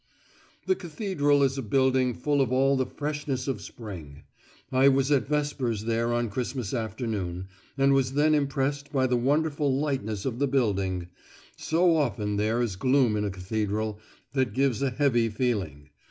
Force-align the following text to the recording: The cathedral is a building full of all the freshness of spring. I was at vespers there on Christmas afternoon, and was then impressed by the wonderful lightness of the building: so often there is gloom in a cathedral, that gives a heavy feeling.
The 0.65 0.73
cathedral 0.73 1.43
is 1.43 1.59
a 1.59 1.61
building 1.61 2.15
full 2.15 2.41
of 2.41 2.51
all 2.51 2.75
the 2.75 2.87
freshness 2.87 3.47
of 3.47 3.61
spring. 3.61 4.23
I 4.71 4.87
was 4.89 5.11
at 5.11 5.27
vespers 5.27 5.83
there 5.83 6.11
on 6.11 6.31
Christmas 6.31 6.73
afternoon, 6.73 7.45
and 7.77 7.93
was 7.93 8.13
then 8.13 8.33
impressed 8.33 8.91
by 8.91 9.05
the 9.05 9.15
wonderful 9.15 9.77
lightness 9.77 10.25
of 10.25 10.39
the 10.39 10.47
building: 10.47 11.09
so 11.55 11.95
often 11.95 12.37
there 12.37 12.63
is 12.63 12.77
gloom 12.77 13.15
in 13.15 13.23
a 13.25 13.29
cathedral, 13.29 13.99
that 14.33 14.55
gives 14.55 14.81
a 14.81 14.89
heavy 14.89 15.29
feeling. 15.29 15.91